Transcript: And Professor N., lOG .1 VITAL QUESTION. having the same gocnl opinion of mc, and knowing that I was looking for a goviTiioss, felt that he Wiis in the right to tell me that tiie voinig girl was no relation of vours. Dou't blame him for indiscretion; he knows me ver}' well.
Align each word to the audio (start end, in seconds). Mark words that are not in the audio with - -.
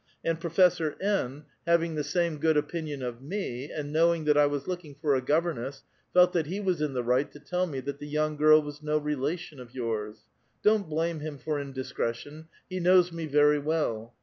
And 0.25 0.39
Professor 0.39 0.93
N., 0.93 0.95
lOG 0.97 0.97
.1 0.97 0.97
VITAL 0.97 1.29
QUESTION. 1.29 1.45
having 1.67 1.93
the 1.93 2.03
same 2.03 2.39
gocnl 2.39 2.55
opinion 2.57 3.03
of 3.03 3.21
mc, 3.21 3.69
and 3.71 3.93
knowing 3.93 4.25
that 4.25 4.35
I 4.35 4.47
was 4.47 4.67
looking 4.67 4.95
for 4.95 5.13
a 5.13 5.21
goviTiioss, 5.21 5.83
felt 6.11 6.33
that 6.33 6.47
he 6.47 6.59
Wiis 6.59 6.81
in 6.83 6.93
the 6.93 7.03
right 7.03 7.31
to 7.31 7.39
tell 7.39 7.67
me 7.67 7.81
that 7.81 7.99
tiie 7.99 8.13
voinig 8.13 8.39
girl 8.39 8.63
was 8.63 8.81
no 8.81 8.97
relation 8.97 9.59
of 9.59 9.73
vours. 9.73 10.21
Dou't 10.63 10.89
blame 10.89 11.19
him 11.19 11.37
for 11.37 11.59
indiscretion; 11.59 12.47
he 12.67 12.79
knows 12.79 13.11
me 13.11 13.27
ver}' 13.27 13.59
well. 13.59 14.15